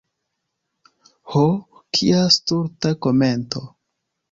Ho, 1.35 1.43
kia 1.99 2.23
stulta 2.39 2.95
komento! 3.07 3.65